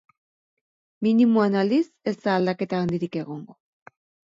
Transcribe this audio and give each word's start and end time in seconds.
Minimoan, 1.07 1.59
aldiz, 1.61 1.83
ez 2.13 2.15
da 2.25 2.35
aldaketa 2.39 2.83
handirik 2.87 3.21
egongo. 3.25 3.61